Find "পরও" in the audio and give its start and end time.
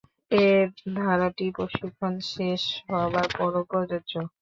3.37-3.61